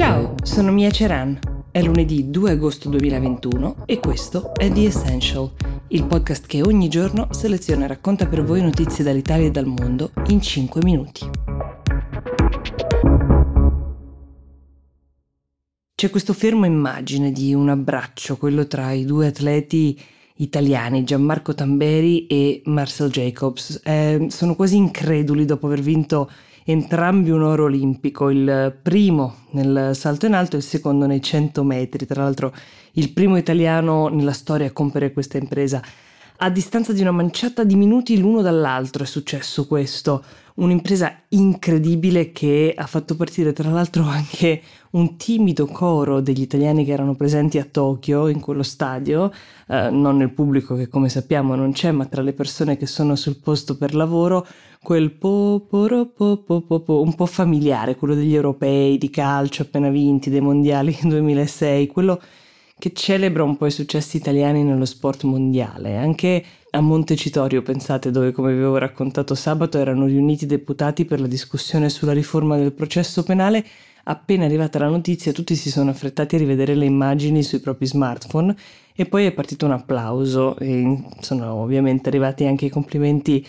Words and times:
Ciao, 0.00 0.34
sono 0.44 0.72
Mia 0.72 0.90
Ceran. 0.90 1.38
È 1.70 1.82
lunedì 1.82 2.30
2 2.30 2.52
agosto 2.52 2.88
2021 2.88 3.82
e 3.84 4.00
questo 4.00 4.54
è 4.54 4.72
The 4.72 4.86
Essential, 4.86 5.50
il 5.88 6.06
podcast 6.06 6.46
che 6.46 6.62
ogni 6.62 6.88
giorno 6.88 7.28
seleziona 7.32 7.84
e 7.84 7.88
racconta 7.88 8.26
per 8.26 8.42
voi 8.42 8.62
notizie 8.62 9.04
dall'Italia 9.04 9.48
e 9.48 9.50
dal 9.50 9.66
mondo 9.66 10.12
in 10.28 10.40
5 10.40 10.80
minuti. 10.82 11.28
C'è 15.94 16.08
questo 16.08 16.32
fermo 16.32 16.64
immagine 16.64 17.30
di 17.30 17.52
un 17.52 17.68
abbraccio, 17.68 18.38
quello 18.38 18.66
tra 18.66 18.92
i 18.92 19.04
due 19.04 19.26
atleti 19.26 20.00
italiani, 20.36 21.04
Gianmarco 21.04 21.54
Tamberi 21.54 22.26
e 22.26 22.62
Marcel 22.64 23.10
Jacobs. 23.10 23.82
Eh, 23.84 24.28
sono 24.30 24.56
quasi 24.56 24.76
increduli 24.76 25.44
dopo 25.44 25.66
aver 25.66 25.82
vinto 25.82 26.30
entrambi 26.64 27.30
un 27.30 27.42
oro 27.42 27.64
olimpico, 27.64 28.30
il 28.30 28.76
primo 28.82 29.36
nel 29.50 29.90
salto 29.94 30.26
in 30.26 30.34
alto 30.34 30.56
e 30.56 30.58
il 30.58 30.64
secondo 30.64 31.06
nei 31.06 31.22
100 31.22 31.62
metri, 31.64 32.06
tra 32.06 32.22
l'altro 32.22 32.52
il 32.92 33.12
primo 33.12 33.36
italiano 33.36 34.08
nella 34.08 34.32
storia 34.32 34.66
a 34.66 34.72
compiere 34.72 35.12
questa 35.12 35.38
impresa. 35.38 35.82
A 36.42 36.48
distanza 36.48 36.92
di 36.92 37.02
una 37.02 37.10
manciata 37.10 37.64
di 37.64 37.74
minuti 37.74 38.18
l'uno 38.18 38.40
dall'altro 38.40 39.02
è 39.02 39.06
successo 39.06 39.66
questo, 39.66 40.24
un'impresa 40.60 41.22
incredibile 41.30 42.32
che 42.32 42.74
ha 42.76 42.86
fatto 42.86 43.16
partire 43.16 43.52
tra 43.52 43.70
l'altro 43.70 44.04
anche 44.04 44.62
un 44.90 45.16
timido 45.16 45.66
coro 45.66 46.20
degli 46.20 46.42
italiani 46.42 46.84
che 46.84 46.92
erano 46.92 47.14
presenti 47.14 47.58
a 47.58 47.64
Tokyo 47.64 48.28
in 48.28 48.40
quello 48.40 48.62
stadio, 48.62 49.32
eh, 49.68 49.90
non 49.90 50.16
nel 50.16 50.32
pubblico 50.32 50.74
che 50.74 50.88
come 50.88 51.08
sappiamo 51.08 51.54
non 51.54 51.72
c'è, 51.72 51.90
ma 51.92 52.06
tra 52.06 52.22
le 52.22 52.32
persone 52.32 52.76
che 52.76 52.86
sono 52.86 53.16
sul 53.16 53.38
posto 53.38 53.76
per 53.76 53.94
lavoro, 53.94 54.46
quel 54.82 55.12
po, 55.12 55.66
po, 55.68 56.10
po, 56.14 56.62
po, 56.62 56.80
po, 56.80 57.00
un 57.02 57.14
po' 57.14 57.26
familiare, 57.26 57.96
quello 57.96 58.14
degli 58.14 58.34
europei, 58.34 58.98
di 58.98 59.10
calcio 59.10 59.62
appena 59.62 59.88
vinti, 59.88 60.30
dei 60.30 60.40
mondiali 60.40 60.96
2006, 61.02 61.86
quello 61.86 62.20
che 62.78 62.92
celebra 62.92 63.44
un 63.44 63.56
po' 63.56 63.66
i 63.66 63.70
successi 63.70 64.16
italiani 64.16 64.62
nello 64.64 64.86
sport 64.86 65.24
mondiale. 65.24 65.96
Anche 65.96 66.44
a 66.70 66.80
Montecitorio, 66.80 67.62
pensate, 67.62 68.10
dove 68.10 68.32
come 68.32 68.52
vi 68.52 68.58
avevo 68.58 68.78
raccontato 68.78 69.34
sabato 69.34 69.78
erano 69.78 70.06
riuniti 70.06 70.44
i 70.44 70.46
deputati 70.46 71.04
per 71.04 71.20
la 71.20 71.26
discussione 71.26 71.88
sulla 71.88 72.12
riforma 72.12 72.56
del 72.56 72.72
processo 72.72 73.22
penale, 73.22 73.64
appena 74.04 74.44
arrivata 74.44 74.78
la 74.78 74.88
notizia 74.88 75.32
tutti 75.32 75.56
si 75.56 75.70
sono 75.70 75.90
affrettati 75.90 76.36
a 76.36 76.38
rivedere 76.38 76.74
le 76.74 76.84
immagini 76.84 77.42
sui 77.42 77.60
propri 77.60 77.86
smartphone 77.86 78.54
e 78.94 79.06
poi 79.06 79.26
è 79.26 79.32
partito 79.32 79.66
un 79.66 79.72
applauso 79.72 80.56
e 80.58 81.02
sono 81.20 81.52
ovviamente 81.54 82.08
arrivati 82.08 82.44
anche 82.44 82.66
i 82.66 82.70
complimenti 82.70 83.44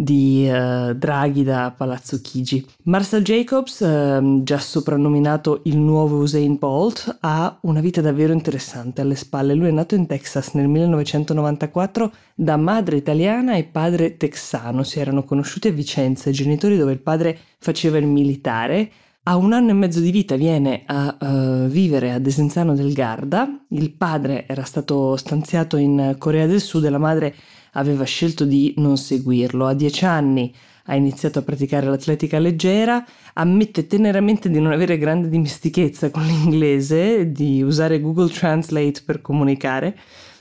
di 0.00 0.48
uh, 0.50 0.94
Draghi 0.94 1.44
da 1.44 1.74
Palazzo 1.76 2.20
Chigi. 2.22 2.64
Marcel 2.84 3.22
Jacobs, 3.22 3.80
uh, 3.80 4.42
già 4.42 4.58
soprannominato 4.58 5.60
il 5.64 5.76
nuovo 5.76 6.16
Usain 6.18 6.56
Bolt, 6.56 7.18
ha 7.20 7.58
una 7.62 7.80
vita 7.80 8.00
davvero 8.00 8.32
interessante 8.32 9.02
alle 9.02 9.14
spalle. 9.14 9.52
Lui 9.52 9.68
è 9.68 9.72
nato 9.72 9.94
in 9.94 10.06
Texas 10.06 10.54
nel 10.54 10.68
1994 10.68 12.12
da 12.34 12.56
madre 12.56 12.96
italiana 12.96 13.56
e 13.56 13.64
padre 13.64 14.16
texano. 14.16 14.84
Si 14.84 14.98
erano 14.98 15.22
conosciuti 15.24 15.68
a 15.68 15.72
Vicenza, 15.72 16.30
genitori 16.30 16.78
dove 16.78 16.92
il 16.92 17.00
padre 17.00 17.36
faceva 17.58 17.98
il 17.98 18.06
militare. 18.06 18.90
A 19.24 19.36
un 19.36 19.52
anno 19.52 19.68
e 19.68 19.74
mezzo 19.74 20.00
di 20.00 20.10
vita 20.10 20.34
viene 20.34 20.84
a 20.86 21.14
uh, 21.20 21.66
vivere 21.66 22.12
a 22.12 22.18
Desenzano 22.18 22.74
del 22.74 22.94
Garda. 22.94 23.64
Il 23.68 23.92
padre 23.92 24.46
era 24.48 24.64
stato 24.64 25.14
stanziato 25.16 25.76
in 25.76 26.14
Corea 26.16 26.46
del 26.46 26.62
Sud 26.62 26.84
e 26.84 26.90
la 26.90 26.96
madre 26.96 27.34
aveva 27.72 28.04
scelto 28.04 28.44
di 28.44 28.74
non 28.76 28.96
seguirlo. 28.96 29.66
A 29.66 29.74
dieci 29.74 30.04
anni 30.04 30.52
ha 30.84 30.94
iniziato 30.94 31.38
a 31.38 31.42
praticare 31.42 31.86
l'atletica 31.86 32.38
leggera, 32.38 33.04
ammette 33.34 33.86
teneramente 33.86 34.50
di 34.50 34.60
non 34.60 34.72
avere 34.72 34.98
grande 34.98 35.28
dimestichezza 35.28 36.10
con 36.10 36.24
l'inglese, 36.24 37.30
di 37.30 37.62
usare 37.62 38.00
Google 38.00 38.30
Translate 38.30 39.02
per 39.04 39.20
comunicare. 39.20 39.96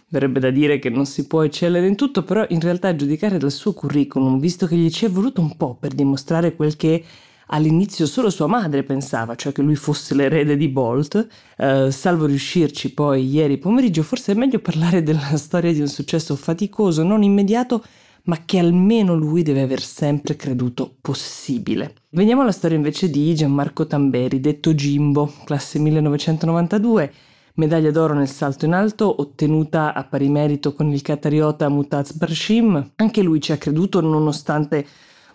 Verrebbe 0.07 0.40
da 0.40 0.50
dire 0.50 0.79
che 0.79 0.90
non 0.90 1.06
si 1.06 1.28
può 1.28 1.44
eccellere 1.44 1.85
in 1.85 1.95
tutto, 1.95 2.23
però 2.23 2.44
in 2.50 2.59
realtà 2.59 2.88
a 2.88 2.95
giudicare 2.95 3.38
dal 3.38 3.51
suo 3.51 3.73
curriculum, 3.73 4.40
visto 4.40 4.66
che 4.66 4.75
gli 4.75 4.90
ci 4.90 5.06
è 5.06 5.09
voluto 5.09 5.40
un 5.40 5.56
po' 5.56 5.75
per 5.79 5.94
dimostrare 5.94 6.56
quel 6.56 6.75
che 6.75 7.03
all'inizio 7.51 8.05
solo 8.05 8.29
sua 8.29 8.47
madre 8.47 8.83
pensava, 8.83 9.35
cioè 9.35 9.51
che 9.51 9.61
lui 9.61 9.75
fosse 9.75 10.13
l'erede 10.15 10.57
di 10.57 10.67
Bolt, 10.67 11.27
eh, 11.57 11.91
salvo 11.91 12.25
riuscirci 12.25 12.93
poi 12.93 13.27
ieri 13.27 13.57
pomeriggio, 13.57 14.03
forse 14.03 14.31
è 14.31 14.35
meglio 14.35 14.59
parlare 14.59 15.03
della 15.03 15.35
storia 15.37 15.71
di 15.71 15.81
un 15.81 15.87
successo 15.87 16.35
faticoso, 16.35 17.03
non 17.03 17.23
immediato, 17.23 17.83
ma 18.23 18.43
che 18.45 18.59
almeno 18.59 19.15
lui 19.15 19.41
deve 19.41 19.61
aver 19.61 19.81
sempre 19.81 20.35
creduto 20.35 20.95
possibile. 21.01 21.95
Veniamo 22.09 22.41
alla 22.41 22.51
storia 22.51 22.77
invece 22.77 23.09
di 23.09 23.33
Gianmarco 23.33 23.87
Tamberi, 23.87 24.39
detto 24.39 24.73
Jimbo, 24.73 25.31
classe 25.45 25.79
1992, 25.79 27.11
medaglia 27.55 27.91
d'oro 27.91 28.13
nel 28.13 28.29
salto 28.29 28.66
in 28.66 28.73
alto 28.73 29.21
ottenuta 29.21 29.93
a 29.93 30.03
pari 30.03 30.29
merito 30.29 30.73
con 30.73 30.91
il 30.91 31.01
catariota 31.01 31.69
Mutaz 31.69 32.13
Barshim. 32.13 32.91
Anche 32.95 33.21
lui 33.23 33.41
ci 33.41 33.51
ha 33.51 33.57
creduto 33.57 33.99
nonostante 34.01 34.85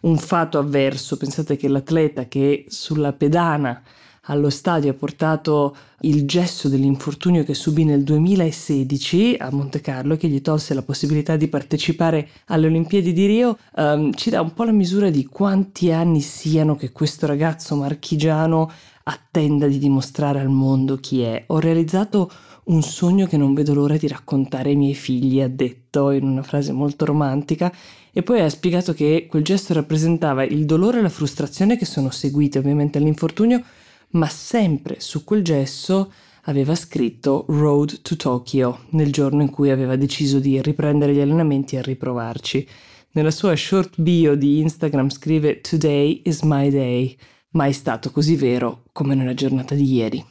un 0.04 0.16
fato 0.16 0.58
avverso. 0.58 1.16
Pensate 1.16 1.56
che 1.56 1.68
l'atleta 1.68 2.26
che 2.26 2.64
sulla 2.68 3.12
pedana 3.12 3.82
allo 4.26 4.50
stadio 4.50 4.90
ha 4.90 4.94
portato 4.94 5.76
il 6.00 6.26
gesso 6.26 6.68
dell'infortunio 6.68 7.44
che 7.44 7.54
subì 7.54 7.84
nel 7.84 8.02
2016 8.02 9.36
a 9.38 9.50
Monte 9.50 9.80
Carlo 9.80 10.16
che 10.16 10.28
gli 10.28 10.40
tolse 10.40 10.74
la 10.74 10.82
possibilità 10.82 11.36
di 11.36 11.48
partecipare 11.48 12.28
alle 12.46 12.66
Olimpiadi 12.66 13.12
di 13.12 13.26
Rio, 13.26 13.58
um, 13.76 14.12
ci 14.14 14.30
dà 14.30 14.40
un 14.40 14.52
po' 14.52 14.64
la 14.64 14.72
misura 14.72 15.10
di 15.10 15.24
quanti 15.26 15.90
anni 15.92 16.20
siano 16.20 16.76
che 16.76 16.92
questo 16.92 17.26
ragazzo 17.26 17.76
marchigiano 17.76 18.70
attenda 19.04 19.66
di 19.66 19.78
dimostrare 19.78 20.40
al 20.40 20.48
mondo 20.48 20.96
chi 20.96 21.20
è. 21.20 21.44
Ho 21.48 21.58
realizzato 21.58 22.30
un 22.64 22.82
sogno 22.82 23.26
che 23.26 23.36
non 23.36 23.52
vedo 23.52 23.74
l'ora 23.74 23.96
di 23.96 24.08
raccontare 24.08 24.70
ai 24.70 24.76
miei 24.76 24.94
figli, 24.94 25.40
ha 25.40 25.48
detto 25.48 26.10
in 26.10 26.24
una 26.24 26.42
frase 26.42 26.72
molto 26.72 27.04
romantica, 27.04 27.72
e 28.10 28.22
poi 28.22 28.40
ha 28.40 28.48
spiegato 28.48 28.94
che 28.94 29.26
quel 29.28 29.42
gesto 29.42 29.74
rappresentava 29.74 30.44
il 30.44 30.64
dolore 30.64 31.00
e 31.00 31.02
la 31.02 31.08
frustrazione 31.08 31.76
che 31.76 31.84
sono 31.84 32.10
seguite 32.10 32.58
ovviamente 32.58 32.96
all'infortunio, 32.96 33.62
ma 34.14 34.28
sempre 34.28 34.96
su 34.98 35.24
quel 35.24 35.42
gesso 35.42 36.12
aveva 36.42 36.74
scritto 36.74 37.44
Road 37.48 38.02
to 38.02 38.16
Tokyo 38.16 38.80
nel 38.90 39.12
giorno 39.12 39.42
in 39.42 39.50
cui 39.50 39.70
aveva 39.70 39.96
deciso 39.96 40.38
di 40.38 40.60
riprendere 40.60 41.14
gli 41.14 41.20
allenamenti 41.20 41.76
e 41.76 41.82
riprovarci. 41.82 42.68
Nella 43.12 43.30
sua 43.30 43.54
short 43.56 44.00
bio 44.00 44.34
di 44.34 44.60
Instagram 44.60 45.08
scrive 45.08 45.60
Today 45.60 46.22
is 46.24 46.42
my 46.42 46.68
day, 46.68 47.16
mai 47.50 47.72
stato 47.72 48.10
così 48.10 48.36
vero 48.36 48.82
come 48.92 49.14
nella 49.14 49.34
giornata 49.34 49.74
di 49.74 49.92
ieri. 49.92 50.24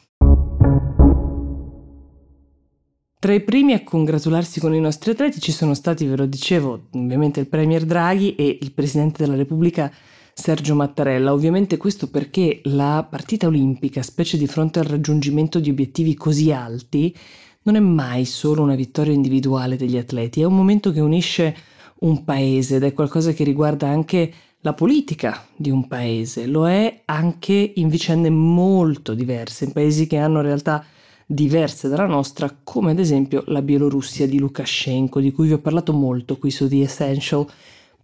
Tra 3.18 3.32
i 3.32 3.40
primi 3.40 3.72
a 3.72 3.82
congratularsi 3.82 4.60
con 4.60 4.74
i 4.74 4.80
nostri 4.80 5.12
atleti 5.12 5.40
ci 5.40 5.50
sono 5.50 5.72
stati, 5.72 6.04
ve 6.04 6.16
lo 6.16 6.26
dicevo, 6.26 6.88
ovviamente 6.92 7.40
il 7.40 7.48
Premier 7.48 7.86
Draghi 7.86 8.34
e 8.34 8.58
il 8.60 8.72
Presidente 8.72 9.24
della 9.24 9.36
Repubblica 9.36 9.90
Sergio 10.34 10.74
Mattarella. 10.74 11.32
Ovviamente 11.32 11.76
questo 11.76 12.08
perché 12.08 12.60
la 12.64 13.06
partita 13.08 13.46
olimpica, 13.46 14.02
specie 14.02 14.36
di 14.36 14.46
fronte 14.46 14.80
al 14.80 14.86
raggiungimento 14.86 15.60
di 15.60 15.70
obiettivi 15.70 16.14
così 16.14 16.52
alti, 16.52 17.16
non 17.62 17.76
è 17.76 17.80
mai 17.80 18.24
solo 18.24 18.62
una 18.62 18.74
vittoria 18.74 19.14
individuale 19.14 19.76
degli 19.76 19.96
atleti, 19.96 20.42
è 20.42 20.44
un 20.44 20.56
momento 20.56 20.92
che 20.92 21.00
unisce 21.00 21.56
un 22.00 22.24
paese 22.24 22.76
ed 22.76 22.82
è 22.82 22.92
qualcosa 22.92 23.32
che 23.32 23.44
riguarda 23.44 23.88
anche 23.88 24.32
la 24.60 24.74
politica 24.74 25.46
di 25.54 25.70
un 25.70 25.86
paese, 25.86 26.46
lo 26.46 26.68
è 26.68 27.02
anche 27.04 27.72
in 27.76 27.88
vicende 27.88 28.30
molto 28.30 29.14
diverse, 29.14 29.64
in 29.64 29.72
paesi 29.72 30.06
che 30.06 30.16
hanno 30.16 30.40
realtà 30.40 30.84
diverse 31.26 31.88
dalla 31.88 32.06
nostra, 32.06 32.54
come 32.62 32.90
ad 32.90 32.98
esempio 32.98 33.44
la 33.46 33.62
Bielorussia 33.62 34.26
di 34.26 34.38
Lukashenko, 34.38 35.20
di 35.20 35.32
cui 35.32 35.46
vi 35.46 35.54
ho 35.54 35.58
parlato 35.58 35.92
molto 35.92 36.36
qui 36.36 36.50
su 36.50 36.68
The 36.68 36.82
Essential. 36.82 37.46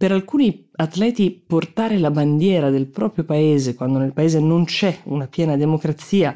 Per 0.01 0.11
alcuni 0.11 0.67
atleti 0.77 1.29
portare 1.29 1.99
la 1.99 2.09
bandiera 2.09 2.71
del 2.71 2.87
proprio 2.87 3.23
paese 3.23 3.75
quando 3.75 3.99
nel 3.99 4.13
paese 4.13 4.39
non 4.39 4.65
c'è 4.65 5.01
una 5.03 5.27
piena 5.27 5.55
democrazia 5.55 6.35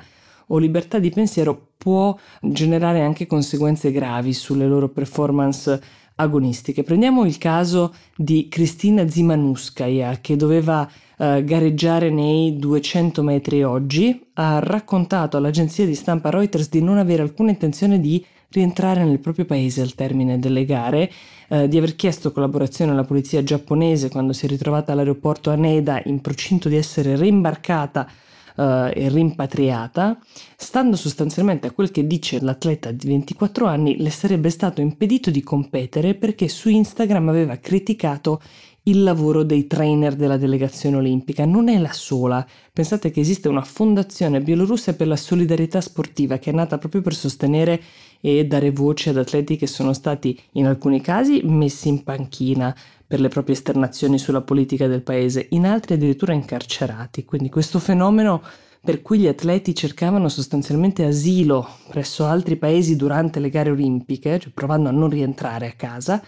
o 0.49 0.59
libertà 0.59 0.99
di 0.99 1.09
pensiero 1.09 1.69
può 1.75 2.15
generare 2.41 3.01
anche 3.01 3.25
conseguenze 3.25 3.91
gravi 3.91 4.33
sulle 4.33 4.67
loro 4.67 4.89
performance 4.89 5.81
agonistiche. 6.13 6.83
Prendiamo 6.83 7.25
il 7.25 7.39
caso 7.39 7.91
di 8.15 8.47
Kristina 8.49 9.09
Zimanuskaya 9.09 10.19
che 10.21 10.35
doveva 10.35 10.87
uh, 11.17 11.43
gareggiare 11.43 12.11
nei 12.11 12.57
200 12.57 13.23
metri 13.23 13.63
oggi, 13.63 14.27
ha 14.35 14.59
raccontato 14.59 15.37
all'agenzia 15.37 15.87
di 15.87 15.95
stampa 15.95 16.29
Reuters 16.29 16.69
di 16.69 16.83
non 16.83 16.99
avere 16.99 17.23
alcuna 17.23 17.49
intenzione 17.49 17.99
di 17.99 18.23
rientrare 18.55 19.03
nel 19.03 19.19
proprio 19.19 19.45
paese 19.45 19.81
al 19.81 19.93
termine 19.93 20.39
delle 20.39 20.65
gare, 20.65 21.11
uh, 21.49 21.67
di 21.67 21.77
aver 21.77 21.95
chiesto 21.95 22.31
collaborazione 22.31 22.91
alla 22.91 23.03
polizia 23.03 23.43
giapponese 23.43 24.09
quando 24.09 24.33
si 24.33 24.45
è 24.45 24.49
ritrovata 24.49 24.91
all'aeroporto 24.91 25.51
Haneda 25.51 26.01
in 26.05 26.21
procinto 26.21 26.69
di 26.69 26.75
essere 26.75 27.15
reimbarcata 27.15 28.09
uh, 28.55 28.91
e 28.93 29.09
rimpatriata, 29.09 30.19
stando 30.55 30.95
sostanzialmente 30.95 31.67
a 31.67 31.71
quel 31.71 31.91
che 31.91 32.05
dice 32.05 32.41
l'atleta 32.41 32.91
di 32.91 33.07
24 33.07 33.65
anni, 33.65 33.97
le 33.97 34.09
sarebbe 34.09 34.49
stato 34.49 34.81
impedito 34.81 35.29
di 35.29 35.41
competere 35.41 36.15
perché 36.15 36.47
su 36.47 36.69
Instagram 36.69 37.29
aveva 37.29 37.57
criticato 37.57 38.41
il 38.87 39.03
lavoro 39.03 39.43
dei 39.43 39.67
trainer 39.67 40.15
della 40.15 40.37
delegazione 40.37 40.97
olimpica. 40.97 41.45
Non 41.45 41.69
è 41.69 41.77
la 41.79 41.91
sola. 41.91 42.45
Pensate 42.71 43.11
che 43.11 43.19
esiste 43.19 43.47
una 43.47 43.63
fondazione 43.63 44.41
bielorussa 44.41 44.93
per 44.93 45.07
la 45.07 45.15
solidarietà 45.15 45.81
sportiva 45.81 46.37
che 46.37 46.51
è 46.51 46.53
nata 46.53 46.77
proprio 46.77 47.01
per 47.01 47.15
sostenere 47.15 47.81
e 48.21 48.45
dare 48.45 48.71
voce 48.71 49.11
ad 49.11 49.17
atleti 49.17 49.55
che 49.55 49.67
sono 49.67 49.93
stati 49.93 50.39
in 50.53 50.65
alcuni 50.65 51.01
casi 51.01 51.41
messi 51.43 51.87
in 51.89 52.03
panchina 52.03 52.75
per 53.07 53.19
le 53.19 53.27
proprie 53.27 53.55
esternazioni 53.55 54.17
sulla 54.17 54.41
politica 54.41 54.87
del 54.87 55.01
paese, 55.01 55.47
in 55.51 55.65
altri 55.65 55.95
addirittura 55.95 56.33
incarcerati. 56.33 57.25
Quindi 57.25 57.49
questo 57.49 57.79
fenomeno 57.79 58.41
per 58.85 59.01
cui 59.01 59.19
gli 59.19 59.27
atleti 59.27 59.73
cercavano 59.73 60.29
sostanzialmente 60.29 61.05
asilo 61.05 61.67
presso 61.89 62.25
altri 62.25 62.55
paesi 62.55 62.95
durante 62.95 63.39
le 63.39 63.49
gare 63.49 63.71
olimpiche, 63.71 64.39
cioè 64.39 64.51
provando 64.53 64.89
a 64.89 64.91
non 64.91 65.09
rientrare 65.09 65.67
a 65.67 65.73
casa, 65.75 66.23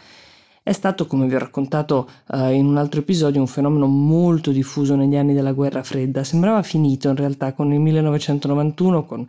è 0.67 0.73
stato, 0.73 1.07
come 1.07 1.27
vi 1.27 1.35
ho 1.35 1.39
raccontato 1.39 2.09
uh, 2.27 2.49
in 2.49 2.65
un 2.65 2.75
altro 2.75 2.99
episodio, 2.99 3.39
un 3.39 3.47
fenomeno 3.47 3.85
molto 3.85 4.51
diffuso 4.51 4.95
negli 4.95 5.15
anni 5.15 5.33
della 5.33 5.53
guerra 5.53 5.81
fredda. 5.81 6.25
Sembrava 6.25 6.61
finito 6.61 7.07
in 7.07 7.15
realtà 7.15 7.53
con 7.53 7.71
il 7.71 7.79
1991, 7.79 9.05
con 9.05 9.25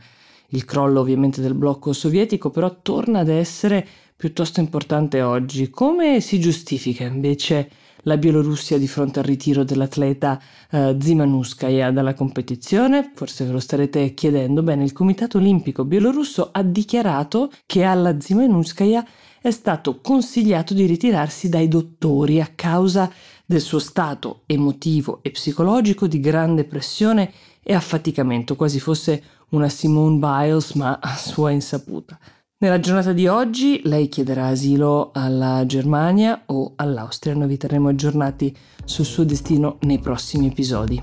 il 0.49 0.65
crollo 0.65 0.99
ovviamente 0.99 1.41
del 1.41 1.55
blocco 1.55 1.93
sovietico, 1.93 2.51
però 2.51 2.79
torna 2.83 3.21
ad 3.21 3.29
essere 3.29 3.87
piuttosto 4.19 4.59
importante 4.59 5.23
oggi. 5.23 5.71
Come 5.71 6.21
si 6.21 6.41
giustifica 6.41 7.05
invece 7.05 7.71
la 8.03 8.17
Bielorussia 8.17 8.77
di 8.77 8.89
fronte 8.89 9.21
al 9.21 9.25
ritiro 9.25 9.63
dell'atleta 9.63 10.43
eh, 10.73 10.97
Zimanuskaya 10.99 11.93
dalla 11.93 12.15
competizione? 12.15 13.13
Forse 13.15 13.45
ve 13.45 13.53
lo 13.53 13.61
starete 13.61 14.15
chiedendo. 14.15 14.65
Bene, 14.65 14.83
il 14.83 14.93
Comitato 14.93 15.39
Olimpico 15.39 15.85
Bielorusso 15.85 16.49
ha 16.51 16.65
dichiarato 16.65 17.53
che 17.65 17.85
alla 17.85 18.21
Zimanuskaya 18.21 19.07
è 19.41 19.53
stato 19.53 20.01
consigliato 20.01 20.75
di 20.75 20.85
ritirarsi 20.87 21.49
dai 21.49 21.69
dottori 21.69 22.41
a 22.41 22.51
causa 22.53 23.09
del 23.47 23.61
suo 23.61 23.79
stato 23.79 24.41
emotivo 24.47 25.21
e 25.23 25.31
psicologico 25.31 26.09
di 26.09 26.19
grande 26.19 26.65
pressione 26.65 27.33
e 27.63 27.73
affaticamento, 27.73 28.57
quasi 28.57 28.81
fosse 28.81 29.23
una 29.51 29.69
Simone 29.69 30.19
Biles 30.19 30.73
ma 30.73 30.99
a 31.01 31.15
sua 31.15 31.53
insaputa. 31.53 32.19
Nella 32.61 32.81
giornata 32.81 33.13
di 33.13 33.29
oggi 33.29 33.83
lei 33.85 34.09
chiederà 34.09 34.47
asilo 34.49 35.13
alla 35.13 35.65
Germania 35.65 36.43
o 36.47 36.73
all'Austria. 36.75 37.33
Noi 37.37 37.47
vi 37.47 37.57
terremo 37.57 37.89
aggiornati 37.89 38.53
sul 38.85 39.05
suo 39.05 39.23
destino 39.23 39.79
nei 39.83 40.01
prossimi 40.01 40.49
episodi. 40.49 41.01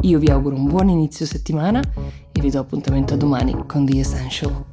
Io 0.00 0.18
vi 0.18 0.30
auguro 0.30 0.56
un 0.56 0.66
buon 0.66 0.88
inizio 0.88 1.26
settimana 1.26 1.82
e 2.32 2.40
vi 2.40 2.48
do 2.48 2.58
appuntamento 2.58 3.12
a 3.12 3.18
domani 3.18 3.66
con 3.66 3.84
The 3.84 3.98
Essential. 3.98 4.71